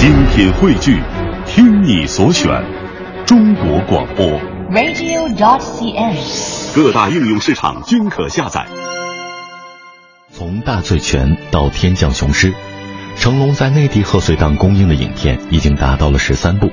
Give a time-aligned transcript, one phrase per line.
[0.00, 0.98] 精品汇聚，
[1.44, 2.48] 听你所选，
[3.26, 4.40] 中国广播。
[4.70, 6.16] radio.dot.cn，。
[6.74, 8.66] 各大应用市场均可下载。
[10.32, 12.54] 从大醉拳到天降雄狮，
[13.18, 16.70] 成龙在内地贺岁档公映的影片已经达到了十三部。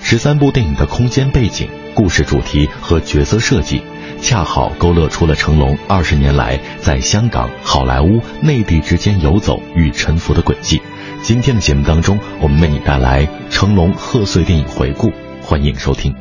[0.00, 3.82] 十三部电影的空间背景、故事主题和角色设计，
[4.22, 10.80] 恰好勾勒出了成龙二十年来在香港、好莱坞、内地之间游走与沉浮的轨迹。
[11.22, 16.14] 今天的节目当中，我们为你带来成龙贺岁电影回顾，欢迎收听。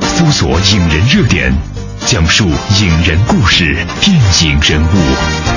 [0.00, 1.52] 搜索影人热点，
[2.06, 5.51] 讲述影人故事、电影人物。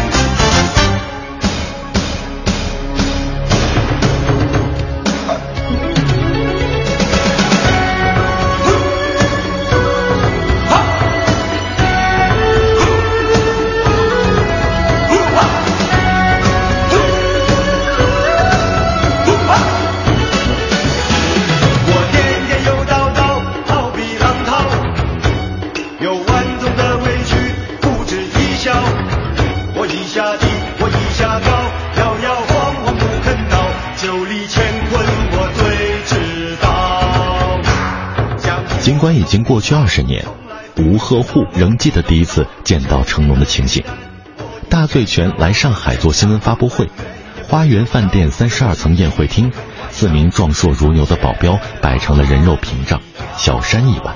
[39.25, 40.23] 已经过去二十年，
[40.77, 43.83] 吴鹤户仍记得第一次见到成龙的情形。
[44.69, 46.91] 大醉拳来上海做新闻发布会，
[47.49, 49.51] 花园饭店三十二层宴会厅，
[49.89, 53.01] 四名壮硕如牛的保镖摆成了人肉屏障，
[53.35, 54.13] 小山一般。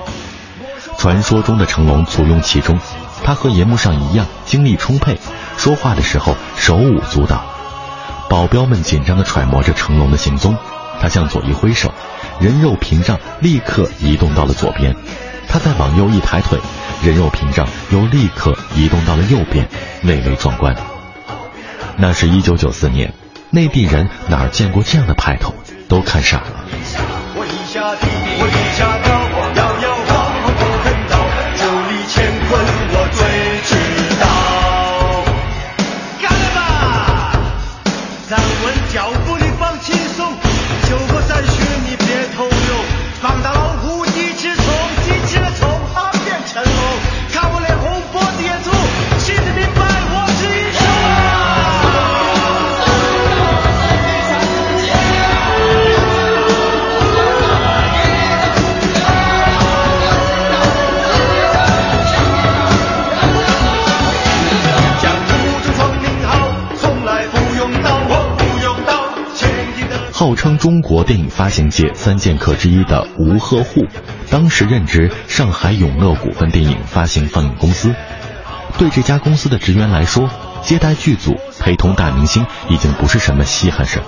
[1.00, 2.78] 传说中的成龙簇拥其中，
[3.24, 5.18] 他和银幕上一样精力充沛，
[5.58, 7.44] 说话的时候手舞足蹈。
[8.30, 10.56] 保镖们紧张地揣摩着成龙的行踪，
[11.02, 11.96] 他向左一挥手，
[12.40, 14.96] 人肉屏障立刻移动到了左边。
[15.48, 16.60] 他再往右一抬腿，
[17.04, 19.68] 人肉屏障又立刻移动到了右边，
[20.04, 20.76] 蔚为壮观。
[21.98, 23.14] 那是一九九四年，
[23.50, 25.54] 内地人哪儿见过这样的派头，
[25.88, 26.66] 都看傻了。
[70.90, 73.86] 国电影发行界三剑客之一的吴鹤户，
[74.32, 77.94] 当时任职上海永乐股份电影发行放映公司。
[78.80, 80.28] 对这家公司的职员来说，
[80.64, 84.02] 接待剧组、陪同大明星已经不是什么稀罕事。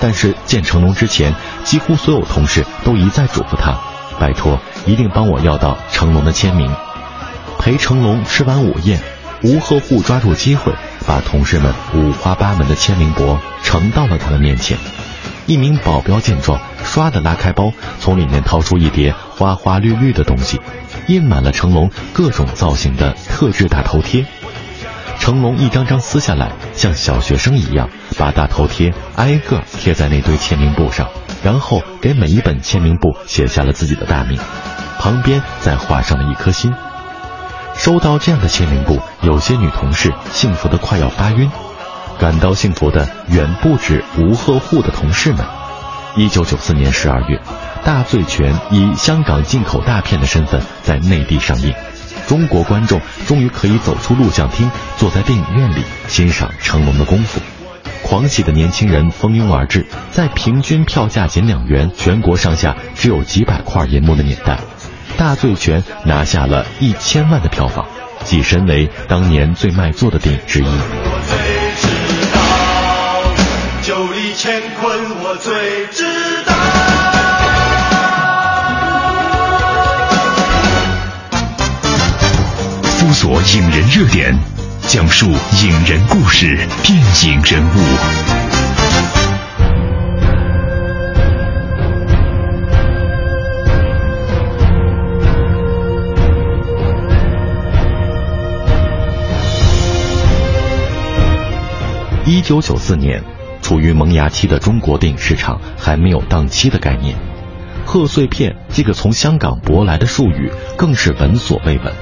[0.00, 1.34] 但是见成龙之前，
[1.64, 3.78] 几乎所有同事都一再嘱咐他
[4.18, 6.74] ：“拜托，一定帮我要到成龙的签名。”
[7.60, 9.02] 陪成龙吃完午宴，
[9.42, 10.72] 吴鹤户抓住机会，
[11.06, 14.78] 把同事们五花八门的签名簿呈到了他的面前。
[15.46, 20.60] 一名保镖见状，唰的拉开包，从里面掏出一叠花花绿绿的东西，
[21.06, 24.26] 印满了成龙各种造型的特制大头贴。
[25.18, 31.08] 成龙一张张撕下来，像小学生一样把大头贴挨个贴在那堆签名簿上，
[31.42, 34.38] 然后给每一本签名簿写下了自己的大名，
[34.98, 36.74] 旁边再画上了一颗心。
[37.76, 41.50] 收到这样的签名簿，有些女同事幸福的快要发晕。
[42.18, 45.44] 感到幸福的远不止吴鹤户的同事们。
[46.16, 47.36] 一九九四年十二月，
[47.84, 51.74] 《大醉拳》以香港进口大片的身份在内地上映，
[52.26, 57.38] 中国观众终于可以走出录像厅，坐在电影院里欣赏成龙的功夫。
[58.02, 64.54] 狂喜的年轻人蜂拥而至，在平均票价仅两元、全国上下只有几百块银幕的年代，
[65.18, 67.86] 《大醉拳》拿下了一千万的票房，
[68.24, 70.66] 跻身为当年最卖座的电影之一。
[74.38, 76.04] 乾坤我最知
[76.44, 76.52] 道。
[82.98, 84.38] 搜索影人热点，
[84.82, 87.78] 讲述影人故事、电影人物。
[102.26, 103.22] 一九九四年，
[103.66, 107.18] 处于萌芽期的中国电影市场还没有档期的概念，
[107.84, 111.92] 贺岁片这个从香港舶来的术语更是闻所未闻。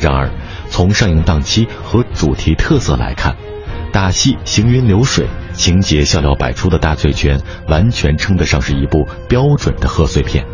[0.00, 0.30] 然而，
[0.70, 3.36] 从上映档期和主题特色来看，
[3.92, 7.38] 打戏行云流水，情节笑料百出的《大醉拳》
[7.68, 10.46] 完全称得上是一部标准的贺岁片。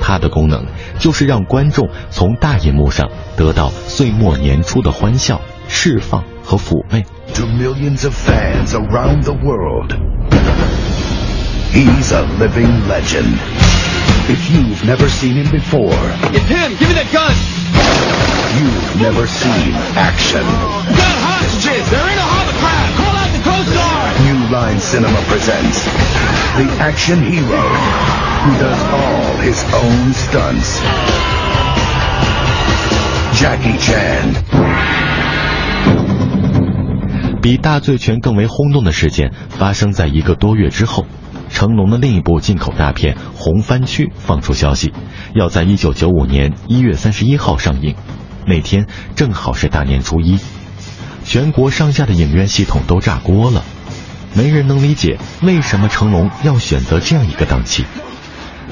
[0.00, 0.66] 它的功能
[0.98, 7.04] 就是让观众从大银幕上得到岁末年初的欢笑、释放和抚慰。
[7.34, 9.92] To millions of fans around the world,
[11.74, 13.34] he's a living legend.
[14.30, 15.98] If you've never seen him before,
[16.30, 16.70] It's him!
[16.78, 17.34] Give me that gun!
[18.54, 20.46] you've never seen action.
[20.94, 21.82] Got hostages!
[21.90, 22.92] They're in a hovercraft!
[23.02, 24.14] Call out the Coast Guard!
[24.30, 25.82] New Line Cinema presents
[26.54, 27.66] the action hero
[28.46, 30.78] who does all his own stunts.
[33.34, 35.13] Jackie Chan.
[37.44, 41.04] 比《大醉拳》更为轰动的事件发生在一个多月之后，
[41.50, 44.94] 成龙的另一部进口大片《红番区》放出消息，
[45.34, 47.96] 要在一九九五年一月三十一号上映，
[48.46, 50.38] 那天正好是大年初一，
[51.22, 53.62] 全国上下的影院系统都炸锅了，
[54.32, 57.84] 没人能理解为什么成龙要选择这样一个档期。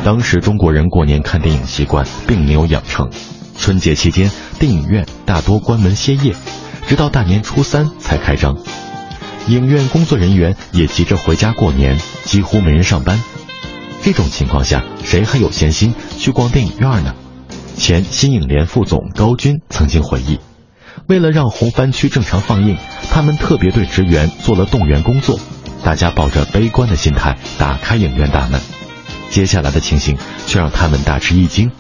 [0.03, 3.11] 当时中国人过年看电影习惯并没有养成，
[3.59, 6.35] 春节期间电影院大多关门歇业。
[6.87, 8.59] 直到大年初三才开张，
[9.49, 13.23] 影院工作人员也急着回家过年，几乎没人上班。
[14.03, 17.15] 这种情况下，谁还有闲心去逛电影院呢？
[17.77, 20.39] 前新影联副总高军曾经回忆，
[21.07, 22.77] 为了让红番区正常放映，
[23.11, 25.41] 他们特别对职员做了动员工作，
[25.83, 28.61] 大家抱着悲观的心态打开影院大门。
[29.31, 31.71] 接下来的情形却让他们大吃一惊：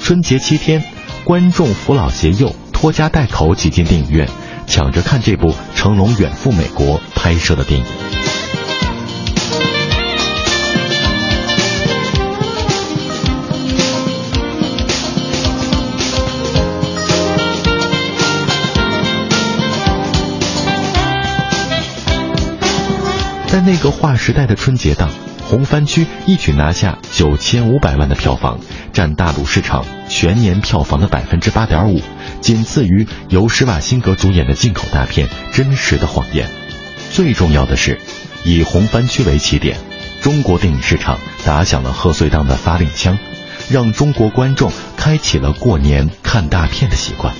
[0.00, 0.82] 春节七天，
[1.24, 2.54] 观众扶老携幼。
[2.80, 4.26] 拖家带口挤进电影院，
[4.66, 7.86] 抢着看这部成龙远赴美国拍摄的电影。
[23.46, 25.10] 在那个划时代的春节档，
[25.44, 28.58] 红番区一举拿下九千五百万的票房，
[28.94, 32.00] 占大陆市场全年票房的百分之八点五，
[32.40, 36.48] 仅次于由施瓦辛格主演的进口大片《真实的谎言》。
[37.12, 38.00] 最重要的是，
[38.44, 39.78] 以红番区为起点，
[40.20, 43.18] 中国电影市场打响了贺岁档的发令枪，
[43.68, 47.34] 让中国观众开启了过年看大片的习惯，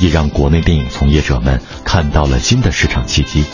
[0.00, 3.44] 也让国内电影从业者们看到了新的市场契机。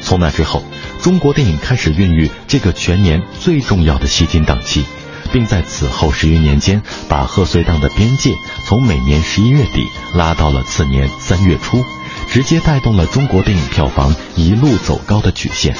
[0.00, 0.62] 从那之后，
[1.02, 4.84] 中国电影开始孕育这个全年最重要的吸金档期，
[5.26, 8.34] 并在此后十余年间，把贺岁档的边界
[8.64, 11.84] 从每年十一月底拉到了次年三月初，
[12.28, 15.76] 直接带动了中国电影票房一路走高的曲线。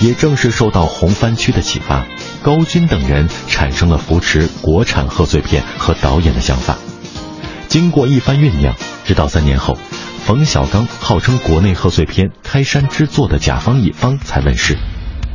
[0.00, 2.06] 也正是受到红番区的启发，
[2.42, 6.76] 高军等人产生了扶持国产贺岁片和导演的想法。
[7.68, 8.74] 经过一番酝酿，
[9.04, 9.76] 直到三年后。
[10.24, 14.76] 冯小刚号称国内贺岁片开山之作的《甲方乙方》才问世，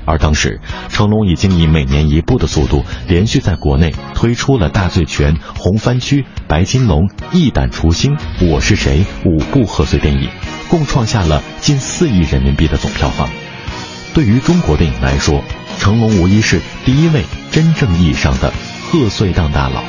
[0.06, 0.60] 而当时
[0.90, 8.16] 成龙已经以每年一部的速度，连续在国内推出了《大醉拳》《红番区》《白金龙》《一胆除星》
[8.50, 10.30] 《我是谁》五部贺岁电影，
[10.70, 13.30] 共创下了近四亿人民币的总票房。
[14.14, 15.44] 对于中国电影来说，
[15.80, 18.54] 成龙无疑是第一位真正意义上的
[18.92, 19.84] 贺岁档大佬。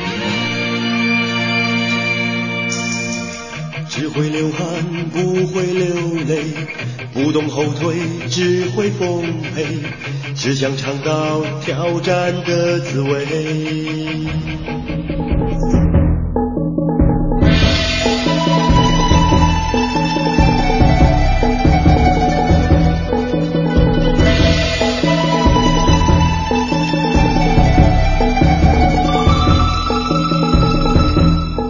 [3.97, 4.67] 只会流汗，
[5.13, 5.95] 不会流
[6.27, 6.53] 泪，
[7.13, 7.95] 不懂后退，
[8.29, 9.23] 只会奉
[9.55, 9.65] 陪，
[10.35, 13.25] 只想尝到挑战的滋味。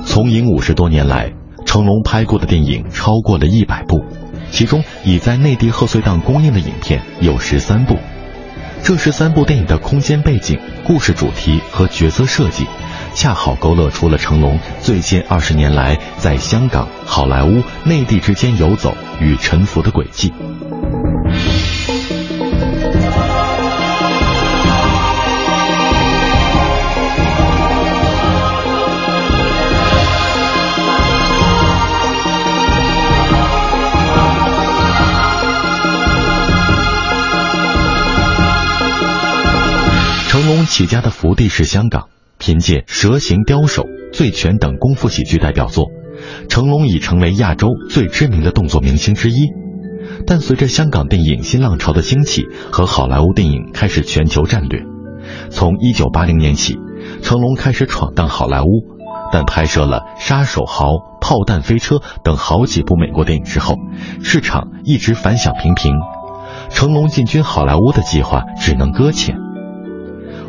[0.07, 1.31] 从影五十多年来。
[1.75, 4.01] 成龙拍过的电影超过了一百部，
[4.53, 7.99] 其中已在内地贺岁档公映的影片有十三部。
[8.85, 12.65] 这十三部电影的空间背景、故事主题和角色设计，
[13.13, 20.33] 恰好勾勒出了成龙最近二十年来在香港、好莱坞、内地之间游走与沉浮的轨迹。
[40.65, 45.87] 起家的福地是香港，凭借《蛇形刁手》《醉拳》等功夫喜剧代表作，
[46.49, 49.49] 成龙已成为亚洲最知名的动作明星之一。
[50.27, 54.83] 但随着香港电影新浪潮的兴起和好莱坞电影开始全球战略，
[55.51, 56.77] 从1980年起，
[57.23, 58.67] 成龙开始闯荡好莱坞，
[59.33, 60.91] 但拍摄了《杀手豪》
[61.21, 63.77] 《炮弹飞车等好几部美国电影之后，
[64.23, 65.95] 市场一直反响平平，
[66.71, 69.44] 成龙进军好莱坞的计划只能搁浅。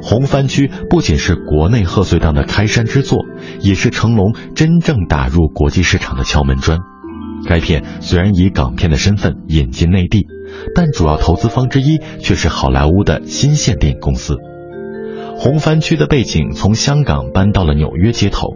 [0.08, 3.26] 红番区不仅是国内贺岁档的开山之作，
[3.60, 6.78] 也是成龙真正打入国际市场的敲门砖。
[7.48, 10.28] 该片虽然以港片的身份引进内地，
[10.76, 14.36] 但主要投资方之一却是好莱坞的新线电影公司。
[15.38, 18.50] 红番区的背景从香港搬到了纽约街头，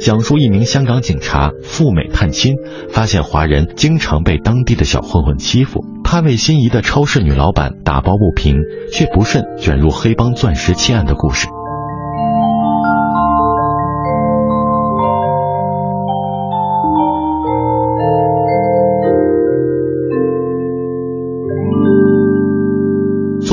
[0.00, 2.54] 讲述一名香港警察赴美探亲，
[2.88, 5.84] 发现华人经常被当地的小混混欺负。
[6.04, 8.56] 他为心仪的超市女老板打抱不平，
[8.92, 11.48] 却不慎卷入黑帮钻石窃案的故事。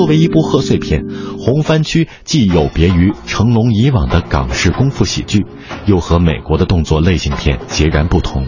[0.02, 1.02] 作为一部贺岁片，
[1.38, 5.46] 《红番区》既有别于成龙以往的港式功夫喜剧，
[5.86, 8.48] 又和美国的动作类型片截然不同。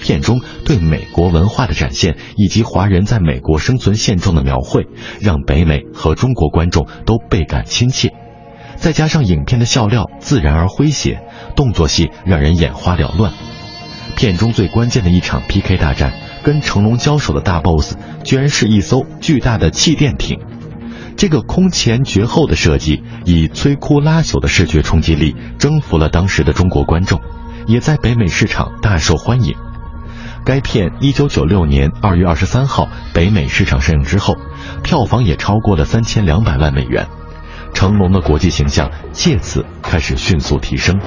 [0.00, 4.86] 片中对美国文化的展现，以及华人在美国生存现状的描绘，
[5.20, 8.14] 让北美和中国观众都倍感亲切。
[8.76, 11.20] 再加上影片的笑料自然而诙谐，
[11.54, 13.34] 动作戏让人眼花缭乱。
[14.16, 20.40] 片中最关键的一场 PK 大战，跟成龙交手的大 BOSS，居然是一艘巨大的气垫艇。
[21.18, 27.20] 这个空前绝后的设计，以摧枯拉朽的视觉冲击力，征服了当时的中国观众，
[27.66, 29.56] 也在北美市场大受欢迎。
[30.44, 34.36] 该片一九九六年二月二十三号北美市场上映之后，
[34.84, 37.08] 票房也超过了三千两百万美元，
[37.74, 41.00] 成龙的国际形象借此开始迅速提升。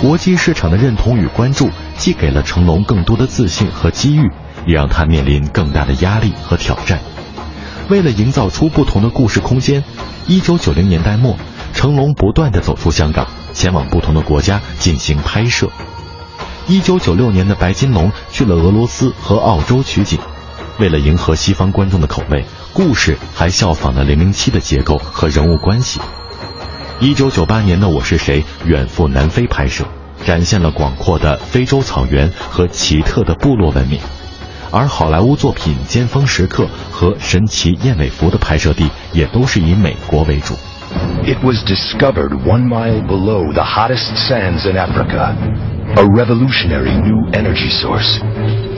[0.00, 4.30] 国际市场的认同与关注，既给了成龙更多的自信和机遇。
[4.66, 7.00] 也让他面临更大的压力和挑战。
[7.88, 9.82] 为了营造出不同的故事空间，
[10.26, 11.36] 一九九零年代末，
[11.72, 15.70] 成龙不断的走出香港，前往不同的国家进行拍摄。
[16.66, 20.18] 一九九六年的白金龙去了俄罗斯和澳洲取景，
[20.78, 25.98] 为了迎合西方观众的口味，故事还效仿了零零七的结构和人物关系。
[27.00, 29.84] 一九九八年的我是谁远赴南非拍摄，
[30.24, 34.00] 展现了广阔的非洲草原和奇特的部落文明。
[34.72, 40.54] 而好莱坞作品《尖峰时刻》和《神奇燕尾服》的拍摄地也都是以美国为主。
[41.24, 45.36] It was discovered one mile below the hottest sands in Africa,
[45.94, 48.18] a revolutionary new energy source,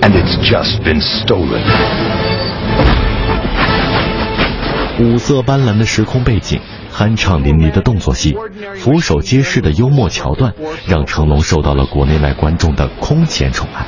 [0.03, 1.63] and it's just been stolen.
[4.99, 6.61] 五色斑斓的时空背景，
[6.93, 8.37] 酣畅淋漓的动作戏，
[8.77, 10.55] 俯首皆是的幽默桥段，
[10.87, 13.87] 让成龙受到了国内外观众的空前宠爱。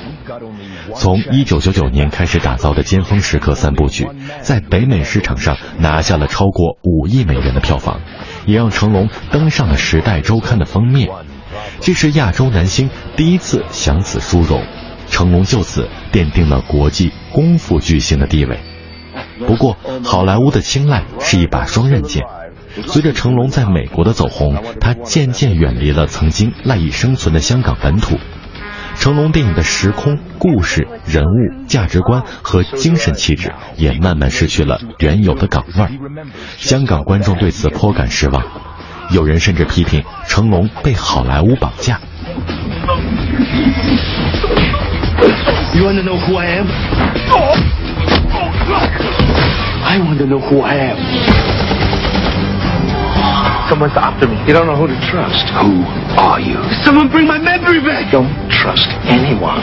[0.94, 4.08] 从1999年开始打造的《尖峰时刻》三部曲，
[4.40, 8.00] 在北美市场上拿下了超过五亿美元的票房，
[8.46, 11.10] 也让成龙登上了《时代周刊》的封面。
[11.80, 14.64] 这是亚洲男星第一次享此殊荣，
[15.08, 18.60] 成龙就此奠定了国际功夫巨星的地位。
[19.46, 22.24] 不过，好莱坞的青睐是一把双刃剑，
[22.86, 28.18] 随着成龙在美国的走红，他渐渐远离了曾经赖以生存的香港本土。
[28.94, 35.90] 成龙电影的时空、故事、人物、价值观和精神气质也慢慢失去了原有的港味儿，
[36.58, 38.44] 香港观众对此颇感失望，
[39.10, 42.00] 有人甚至批评成龙被好莱坞绑架。
[45.74, 46.66] You want to know who I am?
[49.84, 51.51] I want to know who I am.
[53.72, 54.36] Someone's after me.
[54.46, 55.48] You don't know who to trust.
[55.48, 55.82] Who
[56.20, 56.58] are you?
[56.84, 58.12] Someone bring my memory back.
[58.12, 59.62] Don't trust anyone.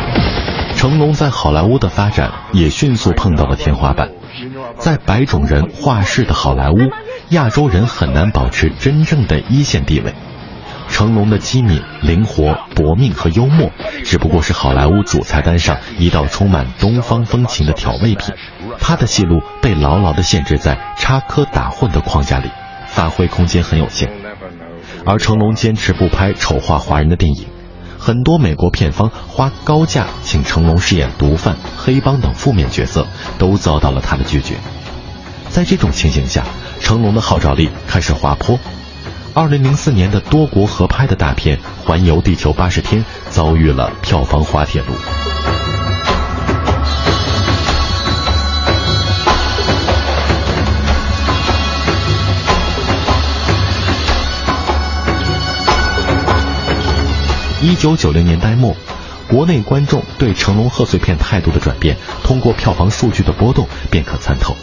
[0.76, 4.10] 成龙在好莱坞的发展也迅速碰到了天花板，
[4.80, 6.78] 在白种人画室的好莱坞，
[7.30, 10.16] 亚洲人很难保持真正的一线地位。
[10.88, 13.70] 成龙的机敏、灵活、搏命和幽默，
[14.04, 18.34] 只不过是好莱坞主菜单上一道充满东方风情的调味品。
[18.80, 22.50] 他的戏路被牢牢地限制在插科打诨的框架里。
[22.92, 24.12] 发挥空间很有限，
[25.06, 27.48] 而成龙坚持不拍丑化华人的电影，
[27.98, 34.56] 很多美国片方花高价请成龙饰演毒贩、黑帮等负面角色，都遭到了他的拒绝。
[35.50, 36.46] 在这种情形下，
[36.80, 38.60] 成龙的号召力开始滑坡。
[39.34, 45.29] 二零零四年的多国合拍的大片《环游地球八十天》遭遇了票房滑铁卢。
[57.62, 58.74] 一九九零年代末，
[59.28, 64.56] 国内观众对成龙贺岁片态度的转变，通过票房数据的波动便可参透。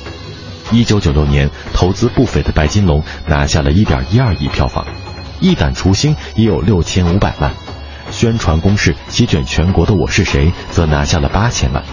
[0.72, 4.86] 一九九六年，投资不菲的白金龙拿下了一点一二亿票房，
[5.40, 7.52] 一胆雏星也有六千五百万，
[8.10, 11.84] 宣传攻势席卷全国的《我是谁》则拿下了八千万。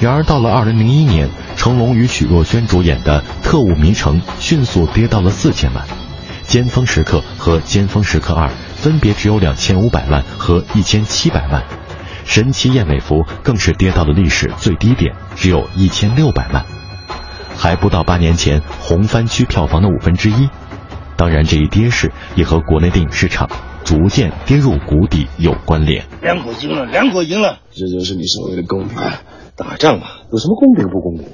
[0.00, 5.84] 然而到了二零零一年，成龙与许若瑄主演的《特务迷城》迅速跌到了四千万，
[6.50, 8.48] 《尖峰时刻》和《尖峰时刻二》
[8.86, 11.60] 分别只有两千五百万和一千七百万，
[12.24, 16.64] 《神奇燕尾服》更是跌到了历史最低点，只有一千六百万。
[17.56, 20.48] 还不到八年前红番区票房的五分之一。
[21.16, 23.48] 当然，这一跌势也和国内电影市场
[23.82, 26.04] 逐渐跌入谷底有关联。
[26.22, 28.96] 两国赢了，两国赢了，这就是你所谓的公平。
[29.56, 31.26] 打仗嘛，有什么公平不公平？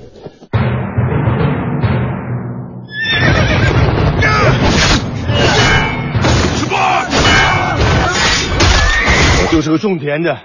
[9.62, 10.36] 就是个种田的，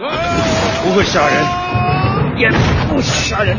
[0.84, 1.44] 不会杀人，
[2.38, 2.52] 也
[2.88, 3.58] 不杀人。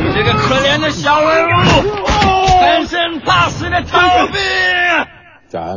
[0.00, 2.04] 你这个可怜的小人物，
[2.60, 4.34] 贪生怕死的逃兵。
[5.48, 5.76] 斩。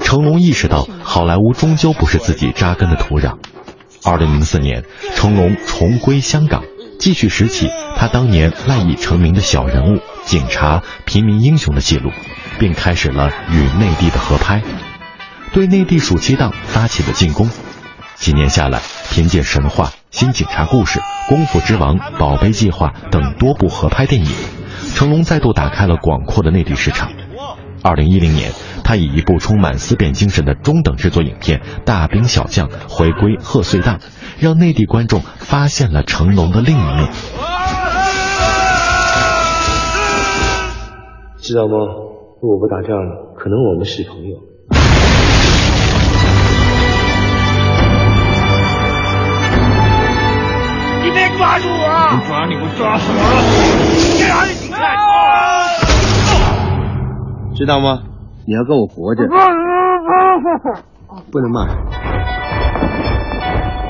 [0.00, 3.34] 成龙意识到，好莱坞终究不是自己扎根的土壤。
[4.02, 4.84] 二零零四年，
[5.16, 6.62] 成龙重归香港，
[6.98, 12.10] 继续拾起他当年赖以成名的小人物、警察、平民英雄的记录，
[12.58, 14.62] 并开始了与内地的合拍，
[15.52, 17.48] 对内地暑期档发起了进攻。
[18.14, 18.80] 几年下来，
[19.10, 24.30] 凭借《神话》《新警察故事》《功夫之王》《宝贝计划》等多部合拍电影，
[24.94, 27.10] 成龙再度打开了广阔的内地市场。
[27.82, 28.52] 二零一零年，
[28.84, 33.98] 他以一部充满思辨精神的中等制作影片《大兵小将》回归贺岁档，
[34.38, 37.08] 让内地观众发现了成龙的另一面。
[41.38, 41.72] 知道吗？
[42.42, 42.88] 如果不打架，
[43.36, 44.49] 可能我们是朋友。
[52.26, 53.18] 抓你，我抓死我！
[54.16, 54.50] 去哪里？
[54.62, 54.78] 你看！
[57.54, 58.00] 知道吗？
[58.46, 59.28] 你要跟我活着，
[61.30, 61.66] 不能骂。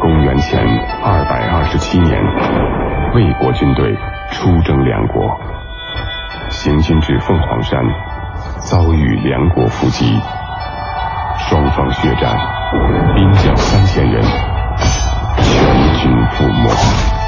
[0.00, 0.60] 公元前
[1.04, 2.22] 二百二十七年，
[3.14, 3.96] 魏国军队
[4.32, 5.22] 出征梁国，
[6.48, 7.80] 行军至凤凰山，
[8.58, 10.20] 遭遇梁国伏击，
[11.38, 12.36] 双方血战，
[13.14, 14.22] 兵将三千人，
[15.36, 17.19] 全军覆没。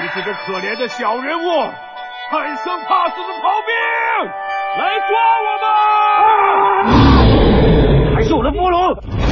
[0.00, 1.48] 你这个可怜的小人物！
[2.30, 3.70] 贪生怕死的逃兵，
[4.78, 5.08] 来抓
[5.44, 5.48] 我
[8.08, 8.14] 们！
[8.14, 9.23] 还是我的俘虏！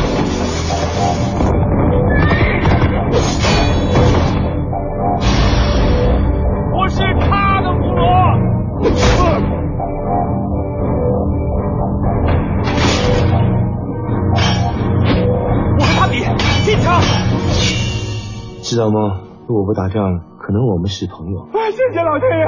[18.73, 19.21] 知道吗？
[19.47, 21.47] 如果不打仗，可能我们是朋友。
[21.53, 22.47] 谢谢老天爷！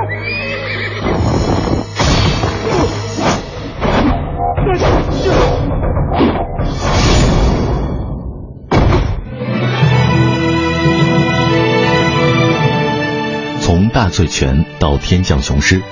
[13.61, 15.83] 从大醉拳到天降雄狮，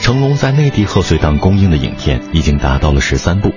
[0.00, 3.52] 成龙在内地贺岁档公映的影片已经达到了十三部。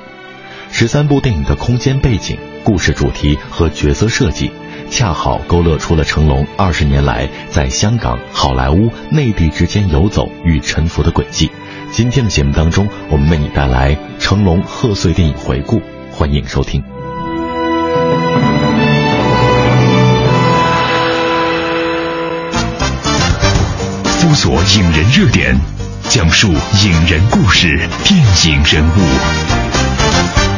[0.69, 4.51] 十三部电影的空间背景、故事主题和角色设计。
[4.91, 11.49] 恰好勾勒出了成龙二十年来在香港、好莱坞、内地之间游走与沉浮的轨迹。
[11.91, 16.83] 今天的节目当中，我们为你带来成龙贺岁电影回顾，欢迎收听。
[24.03, 25.57] 搜索影人热点，
[26.09, 30.50] 讲述影人故事、电影人物。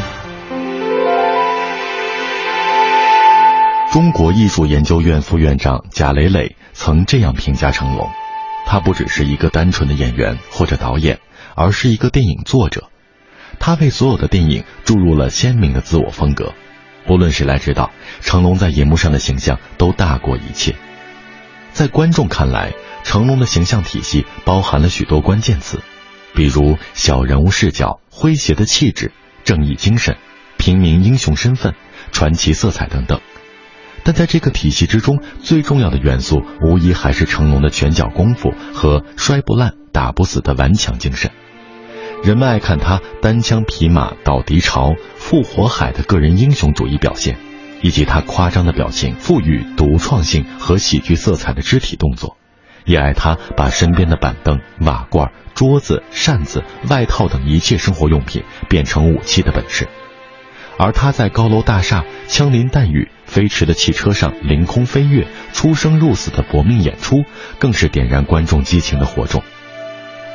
[3.93, 8.09] 中国艺术研究院副院长贾磊磊曾这样评价成龙：
[8.65, 11.19] 他不只是一个单纯的演员或者导演，
[11.53, 12.89] 而是一个电影作者。
[13.59, 16.55] 他为所有的电影注入了鲜明的自我风格。
[17.05, 20.73] 不论谁来指导，成龙在银幕上的形象都大过一切。
[21.71, 25.83] 在观众看来，成龙的形象体系包含了许多关键词，
[26.33, 29.11] 比如小人物视角、诙谐的气质、
[29.43, 30.17] 正义精神、
[30.57, 31.75] 平民英雄身份、
[32.11, 33.21] 传奇色彩等等。
[34.03, 41.31] 但在这个体系之中，最重要的元素无疑还是成龙的拳脚功夫和摔不烂、打不死的顽强精神。
[42.23, 47.37] 人们爱看他单枪匹马倒敌巢、复活海的个人英雄主义表现，
[47.81, 52.37] 以及他夸张的表情、赋予独创性和喜剧色彩的肢体动作，
[52.85, 59.87] 也爱他把身边的板凳、瓦罐、桌子、扇子、外套等一切生活用品变成武器的本事。
[60.77, 67.23] 而他在高楼大厦、枪林弹雨、飞驰的汽车上凌空飞跃、出生入死的搏命演出，
[67.59, 69.43] 更是点燃观众激情的火种。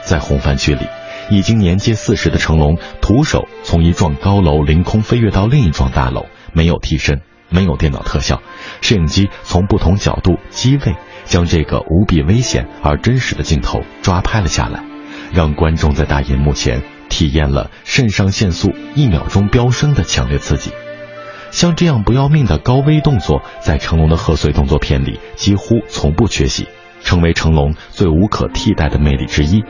[0.05, 0.87] 在红番区里，
[1.29, 7.21] 已经年届四十的成龙徒手从一幢高楼凌空飞跃到另一幢大楼，没有替身，
[7.51, 8.41] 没有电脑特效，
[8.81, 14.83] 摄影机从不同角度、机位将这个无比危险而真实的镜头抓拍了下来，
[15.33, 16.83] 让观众在大银幕前。
[17.09, 20.71] 体验了肾上腺素一秒钟飙升的强烈刺激，
[21.51, 26.69] 像这样不要命的高危动作，在成龙的贺岁动作片里几乎从不缺席，
[27.03, 29.63] 成为成龙最无可替代的魅力之一。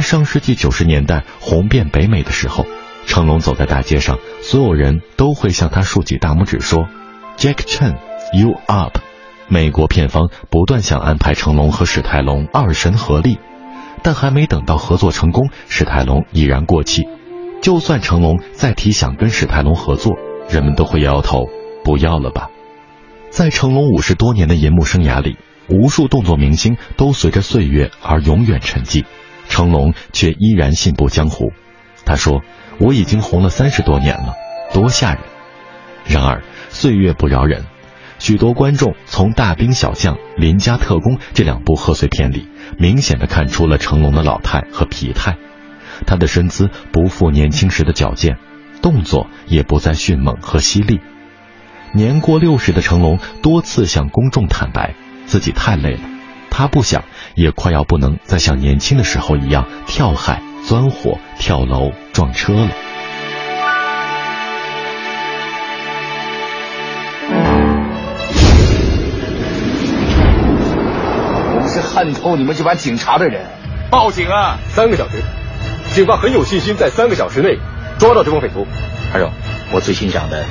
[0.00, 2.64] 在上世纪九十年代红遍北美的时候，
[3.04, 6.88] 成龙走在大街上，所有人都会向他竖起大拇指说
[7.36, 8.96] ：“Jack Chan，you up！”
[9.48, 13.38] 美国片方不断想安排成龙和史泰龙二神合力，
[14.02, 17.02] 但还没等到合作成功，史泰龙已然过气。
[17.60, 20.14] 就算成龙再提想跟史泰龙合作，
[20.48, 21.44] 人们都会摇摇头，
[21.84, 22.48] 不要了吧。
[23.28, 25.36] 在成龙五十多年的银幕生涯里，
[25.68, 29.04] 无数动作明星都随着岁月而永远沉寂。
[29.50, 31.52] 成龙却依然信步江湖。
[32.06, 32.40] 他说
[32.80, 34.32] ：“我已经红了三十多年了，
[34.72, 35.22] 多吓人。”
[36.08, 37.66] 然而岁月不饶人，
[38.18, 45.36] 许多观众从《大兵小将》《邻家特工》这两部贺岁片里，明显的看出了成龙的老态和疲态。
[46.06, 48.38] 他的身姿不复年轻时的矫健，
[48.80, 51.00] 动作也不再迅猛和犀利。
[51.92, 54.94] 年过六十的成龙多次向公众坦白，
[55.26, 56.19] 自己太累了。
[56.50, 62.68] 他不想，也快要不能再像年轻的时候一样跳海、钻火、跳楼、撞车了。
[71.52, 73.46] 我们是恨透你们这帮警察的人！
[73.90, 74.58] 报警啊！
[74.68, 75.22] 三个小时，
[75.94, 77.58] 警方很有信心在三个小时内
[77.98, 78.66] 抓到这帮匪徒。
[79.12, 79.30] 还有，
[79.72, 80.44] 我最欣赏的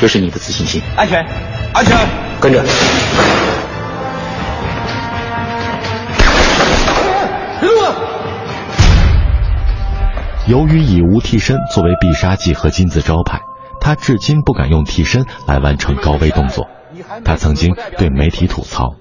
[0.00, 0.82] 就是你的自信心。
[0.96, 1.26] 安全，
[1.72, 1.96] 安全，
[2.40, 2.62] 跟着。
[10.48, 13.42] 由于以无替身作为必杀技和金字招牌，
[13.80, 16.66] 他至今不敢用替身来完成高危动作。
[17.24, 18.96] 他曾经对媒体吐槽：“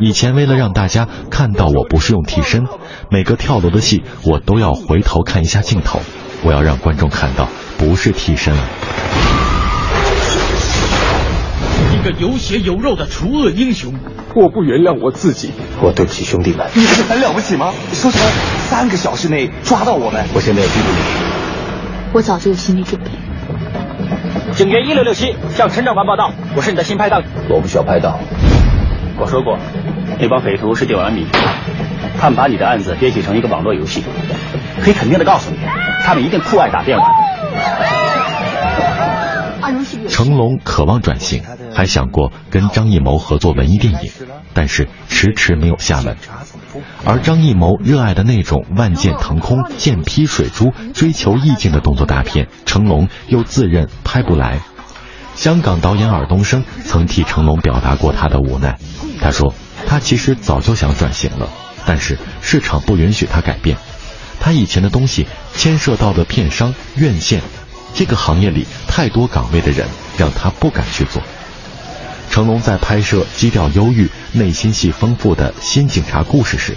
[0.00, 2.66] 以前为了让大家看到我不是用替身，
[3.10, 6.00] 每个跳楼的戏我都要回头看一下镜头，
[6.44, 8.62] 我要让观众看到不是替身了。”
[12.02, 13.94] 一个有血有肉的除恶英雄，
[14.34, 16.66] 我不原谅我自己，我对不起兄弟们。
[16.74, 17.72] 你不是很了不起吗？
[17.92, 18.24] 说什么
[18.68, 20.24] 三个小时内抓到我们？
[20.34, 20.98] 我现在逼不你，
[22.12, 23.06] 我早就有心理准备。
[24.50, 27.22] 警员一六六七向陈长官报道，我是你的新拍档。
[27.48, 28.18] 我不需要拍档。
[29.16, 29.56] 我说过，
[30.18, 31.24] 那帮匪徒是电玩迷，
[32.18, 34.02] 他们把你的案子编写成一个网络游戏，
[34.82, 35.58] 可以肯定的告诉你，
[36.04, 38.01] 他们一定酷爱打电玩。
[40.08, 41.42] 成龙渴望转型，
[41.74, 44.10] 还想过跟张艺谋合作文艺电影，
[44.54, 46.16] 但是迟迟没有下文。
[47.04, 54.60] 而张艺谋热爱的那种万箭腾空、剑劈水珠、追求意境的动作大片，成龙又自认拍不来。
[55.34, 58.78] 香港导演尔冬升曾替成龙表达过他的无奈，
[59.20, 59.54] 他说
[59.86, 61.48] 他其实早就想转型了，
[61.86, 63.76] 但是市场不允许他改变。
[64.40, 67.40] 他以前的东西牵涉到的片商、院线。
[67.94, 71.22] 这个行业里太多岗位的人，让他不敢去做。
[72.30, 76.74] 成龙在拍摄基调忧郁、内心戏丰富的新警察故事时，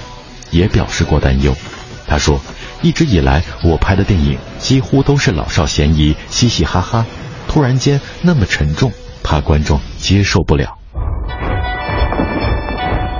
[0.52, 1.56] 也表示过担忧。
[2.08, 2.42] 他说
[2.84, 7.06] ：“一直以来，我拍的电影几乎都是老少咸宜、嘻嘻哈哈，
[7.48, 8.92] 突然间那么沉重，
[9.24, 10.78] 怕观众接受不了。”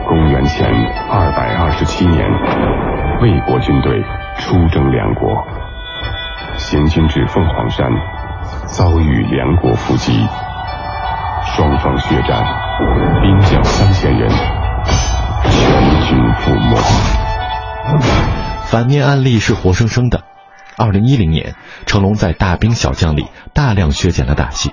[0.08, 0.68] 公元前
[1.10, 2.20] 二百二十七年，
[3.22, 4.04] 魏国军队
[4.40, 5.55] 出征梁国。
[6.66, 7.88] 行军至凤凰山，
[8.66, 10.12] 遭遇梁国伏击，
[11.56, 12.44] 双方血战，
[13.22, 16.76] 兵将三千人，全军覆没。
[18.64, 20.24] 反面案例是活生生的。
[20.76, 21.54] 二零一零年，
[21.86, 24.72] 成龙在《大兵小将》里大量削减了打戏，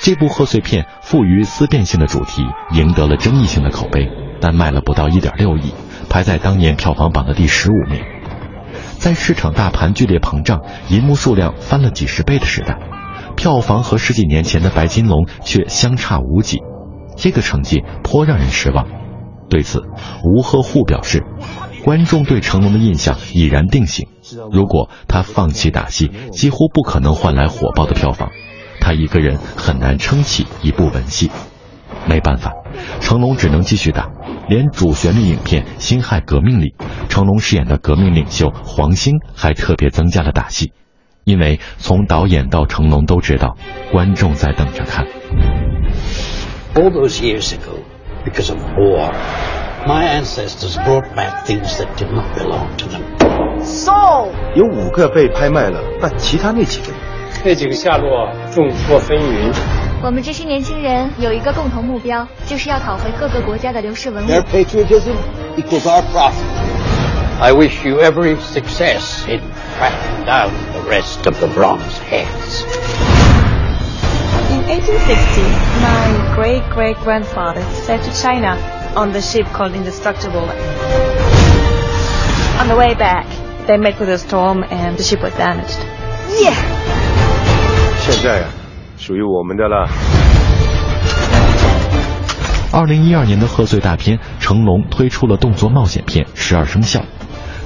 [0.00, 5.72] 这部贺岁片富于思辨性的主题，赢得了争议性的口碑，但卖了不到一点六亿，
[6.10, 8.02] 排在当年票房榜的第十五名。
[9.00, 10.60] 在市场大盘剧烈膨胀、
[10.90, 12.78] 银幕数量翻了几十倍的时代，
[13.34, 16.58] 票房和十几年前的《白金龙》却相差无几，
[17.16, 18.86] 这个成绩颇让人失望。
[19.48, 19.80] 对此，
[20.22, 21.24] 吴鹤户表示，
[21.82, 24.06] 观众对成龙的印象已然定型，
[24.52, 28.28] 如果他放弃打戏，几乎不可能换来火爆的票房，
[28.82, 31.30] 他一个人很难撑起一部文戏。
[32.06, 32.52] 没办法，
[33.00, 34.10] 成龙只能继续打。
[34.48, 36.74] 连主旋律影片《辛亥革命》里，
[37.08, 40.72] 成龙饰演的革命领袖黄兴还特别增加了打戏，
[41.24, 43.56] 因为从导演到成龙都知道，
[43.92, 45.06] 观众在等着看。
[46.74, 47.78] All those years ago,
[48.24, 49.12] because of war,
[49.86, 53.02] my ancestors brought back things that did not belong to them.
[53.62, 53.92] So
[54.54, 56.92] 有五个被拍卖了，但其他那几个？
[57.44, 59.89] 那几个下落众说纷纭。
[60.01, 64.27] 我们这些年轻人有一个共同目标，就是要讨回各个国家的流失文物。
[64.29, 65.15] Their patriotism
[65.57, 66.33] equals our profit.
[67.39, 69.41] I wish you every success in
[69.77, 72.63] tracking down the rest of the bronze heads.
[74.51, 75.41] In 1860,
[75.81, 78.57] my great great grandfather sailed to China
[78.95, 80.47] on the ship called Indestructible.
[82.59, 83.25] On the way back,
[83.67, 85.79] they met with a storm and the ship was damaged.
[86.39, 86.55] Yeah!
[87.99, 88.58] 现在呀、啊，
[89.00, 89.88] 属于我们的了。
[92.72, 97.00] 二零一二年的贺岁大片，成龙推出了动作冒险片《十二生肖》，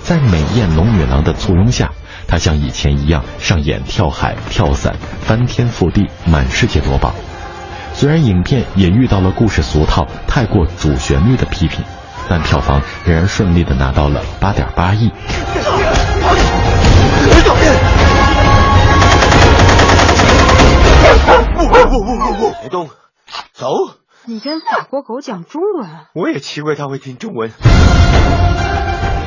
[0.01, 1.91] 在美艳龙女郎的簇拥下，
[2.29, 7.13] 他像以前一样上演跳海、跳伞、翻天覆地、满世界夺宝。
[7.93, 11.85] 虽然影片也遇到了故事俗套、太过主旋律的批评，
[12.29, 15.11] 但票房仍然顺利的拿到了八点八亿。
[22.61, 22.89] 别动，
[23.53, 23.69] 走！
[24.27, 25.89] 你跟法国狗讲中文？
[26.15, 27.51] 我也奇怪他会听中文。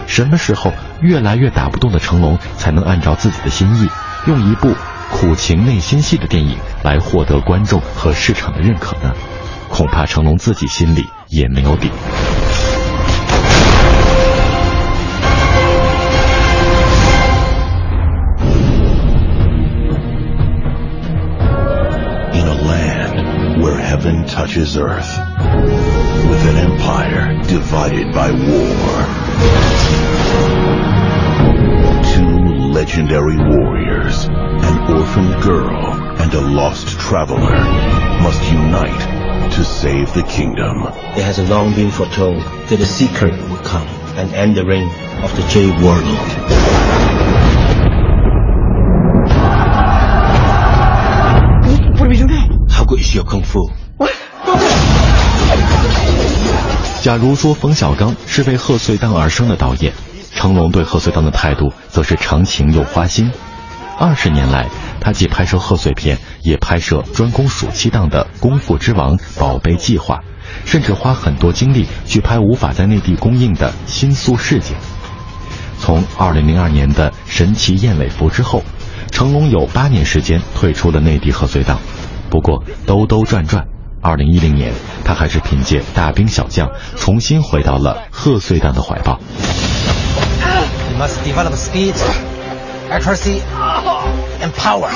[0.07, 3.89] 什么时候越来越打不动的成龙，才能按照自己的心意，
[4.25, 4.73] 用一部
[5.11, 9.13] 苦情内心戏的电影来获得观众和市场的认可呢？
[9.69, 11.91] 恐怕成龙自己心里也没有底。
[24.37, 25.17] touches Earth
[26.29, 28.97] with an empire divided by war.
[32.13, 37.57] Two legendary warriors, an orphaned girl, and a lost traveler
[38.21, 40.83] must unite to save the kingdom.
[41.17, 43.87] It has long been foretold that a Seeker would come
[44.19, 44.87] and end the reign
[45.23, 46.29] of the J Warlord.
[51.93, 52.67] What do we do now?
[52.69, 53.86] How good is your kung fu?
[57.07, 59.93] 假如说冯小刚是为贺岁档而生的导演，
[60.33, 63.31] 成龙对贺岁档的态度则是长情又花心。
[63.97, 64.67] 二十年来，
[64.99, 70.15] 他既拍摄贺岁片，也拍摄专攻暑期档的《功夫之王》《宝贝计划》，
[70.65, 74.75] 甚至花很多精力去拍无法在内地公映的新宿事件。
[75.79, 78.61] 从2002年的《神奇燕尾服》之后，
[79.13, 81.79] 成龙有八年时间退出了内地贺岁档。
[82.29, 83.65] 不过兜兜转转
[84.01, 89.19] ，2010年他还是凭借《大兵小将》重新回到了贺岁档的怀抱。
[90.91, 91.95] You must develop speed,
[92.89, 93.41] accuracy,
[94.41, 94.89] and power.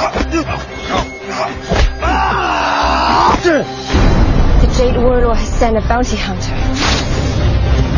[4.61, 6.55] The Jade Warlord has sent a bounty hunter.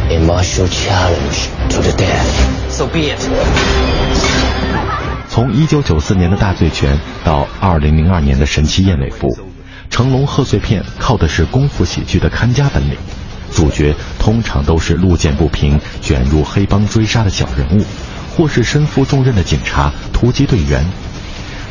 [0.10, 2.72] A martial challenge to the death.
[2.72, 3.20] So be it.
[5.30, 9.28] 从1994年的大醉拳到2002年的神奇燕尾服，
[9.94, 12.98] 成龙贺岁片靠的是功夫喜剧的看家本领，
[13.52, 17.86] 主角通常都是路见不平、卷入黑帮追杀的小人物，
[18.36, 20.84] 或是身负重任的警察、突击队员。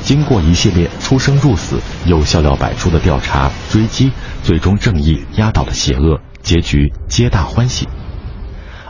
[0.02, 4.12] 经过一系列出生入死又笑料百出的调查追击，
[4.44, 7.88] 最终正义压倒了邪恶，结局皆大欢喜。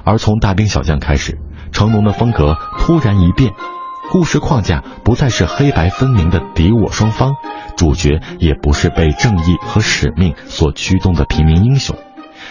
[0.05, 1.39] 而从大兵小将开始，
[1.73, 3.51] 成龙的风格突然一变。
[4.13, 7.33] 故事框架不再是黑白分明的敌我双方，
[7.79, 11.97] 主角也不是被正义和使命所驱动的平民英雄。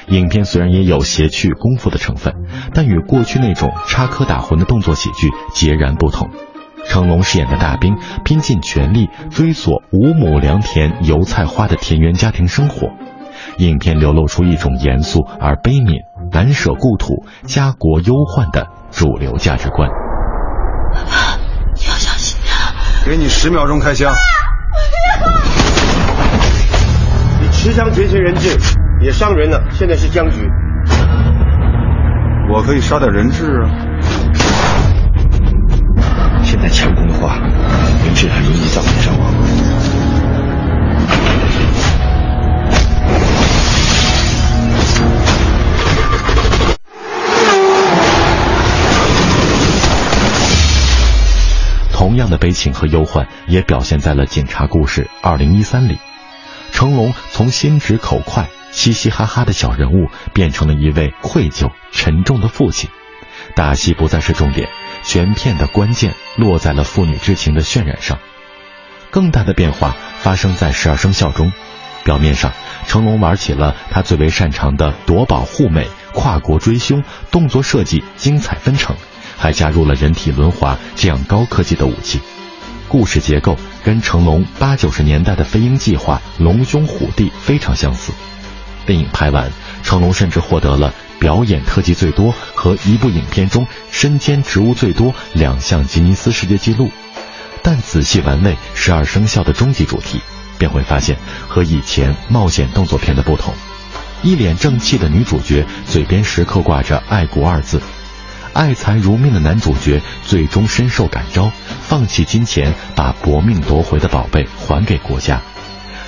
[0.07, 2.33] 影片虽然也有谐趣功夫的成分，
[2.73, 6.31] 但与过去那种插科打诨的动作喜剧截然不同。
[6.85, 7.95] 成龙饰演的大兵
[8.25, 12.89] 拼尽全力追索五亩良田油菜花的田园家庭生活，
[13.59, 19.91] 影片流露出一种严肃而悲悯、难舍故土、家国忧患的主流价值观。
[23.03, 24.13] 给你十秒钟开枪。
[27.41, 28.57] 你持枪劫持人质，
[29.01, 30.47] 也伤人了，现在是僵局。
[32.53, 33.69] 我可以杀点人质啊。
[36.43, 37.37] 现在强攻的话，
[38.05, 39.70] 人质很容易造成伤亡。
[52.11, 55.97] 同样的悲情和忧患也表现在了《警察故事二零一三》里。
[56.73, 62.89] 成龙从心直口快、嘻嘻哈哈的小人物，变成了一位愧疚、沉重的父亲。
[63.55, 64.67] 打戏不再是重点，
[65.05, 68.19] 全片的关键落在了父女之情的渲染上。
[69.09, 71.53] 更大的变化发生在《十二生肖》中。
[72.03, 72.51] 表面上，
[72.87, 78.97] 成龙玩起了他最为擅长的夺宝护美、跨国追凶、动作设计精彩纷呈，
[79.41, 82.21] 还加入了人体轮滑这样高科技的武器。
[82.87, 88.13] 故事结构跟成龙八九十年代的《飞鹰计划》《龙兄虎弟》非常相似。
[88.85, 89.51] 电影拍完，
[89.81, 96.91] 成龙甚至获得了表演特技最多和一部影片中身兼职务最多两项吉尼斯世界纪录。
[97.63, 100.19] 但仔细玩味《十二生肖》的终极主题，
[100.59, 103.55] 便会发现和以前冒险动作片的不同。
[104.21, 107.81] 一脸正气的女主角嘴边时刻挂着“爱国”二字，
[108.53, 115.41] 爱财如命的男主角最终深受感召，放弃金钱，把搏命夺回的宝贝还给国家。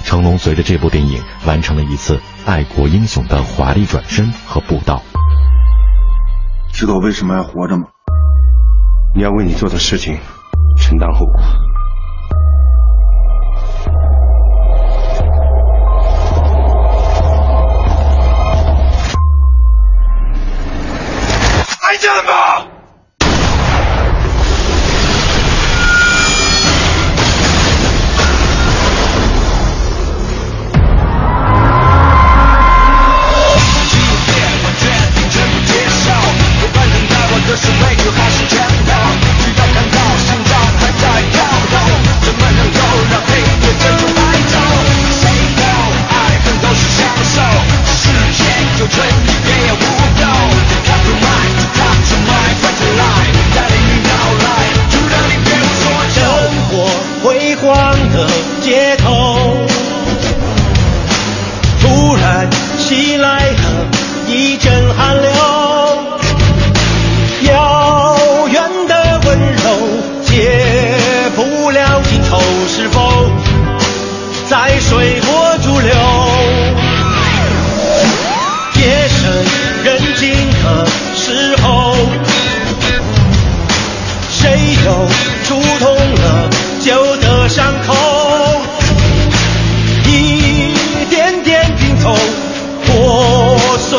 [0.04, 5.02] 成龙随着这部电影完成了一次爱国英雄的华丽转身和步道。
[6.74, 7.86] 知道为什么要活着吗？
[9.16, 10.18] 你要为你做的事情。
[10.78, 11.42] 承担后果。
[22.14, 22.73] 奔跑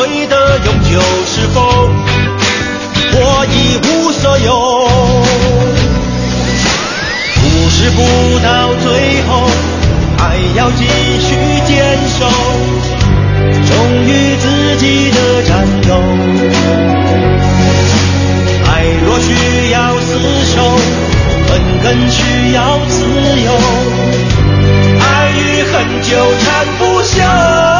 [0.07, 1.89] 你的永久是否？
[3.17, 4.49] 我一无所有。
[7.41, 7.99] 故事不
[8.39, 9.49] 到最后，
[10.17, 10.83] 还要继
[11.19, 11.27] 续
[11.67, 12.27] 坚守，
[13.67, 13.71] 忠
[14.03, 15.51] 于自己的战
[15.87, 15.89] 斗。
[18.67, 18.73] 爱
[19.05, 20.11] 若需要厮
[20.53, 20.55] 守，
[21.49, 21.51] 恨
[21.83, 22.95] 更需要自
[23.41, 23.47] 由。
[24.99, 26.45] 爱与恨纠缠
[26.77, 27.74] 不休。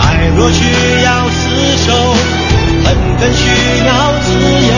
[0.00, 0.04] 爱
[0.36, 0.60] 若需
[1.02, 1.88] 要厮守，
[2.84, 2.86] 恨
[3.20, 3.42] 更需
[3.86, 3.90] 要
[4.22, 4.28] 自
[4.66, 4.72] 由。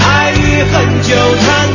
[0.00, 0.42] 爱与
[0.72, 1.08] 恨纠
[1.44, 1.67] 缠。